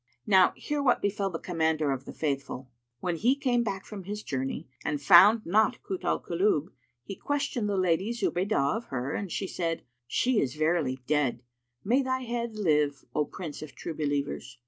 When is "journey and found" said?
4.23-5.45